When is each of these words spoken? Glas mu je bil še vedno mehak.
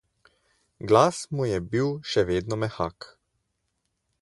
Glas 0.91 1.17
mu 1.35 1.45
je 1.51 1.59
bil 1.75 1.93
še 2.13 2.25
vedno 2.31 2.59
mehak. 2.65 3.09